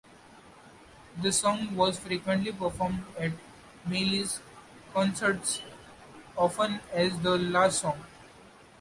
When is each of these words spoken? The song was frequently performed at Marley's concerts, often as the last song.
The 1.21 1.31
song 1.31 1.75
was 1.75 1.99
frequently 1.99 2.51
performed 2.51 3.03
at 3.19 3.33
Marley's 3.85 4.39
concerts, 4.95 5.61
often 6.35 6.79
as 6.91 7.19
the 7.19 7.37
last 7.37 7.81
song. 7.81 8.03